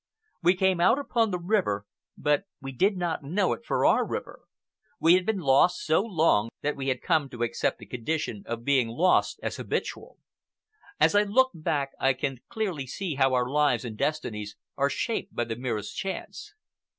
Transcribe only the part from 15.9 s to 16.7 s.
chance.